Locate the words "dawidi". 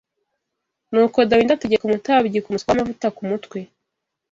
1.29-1.51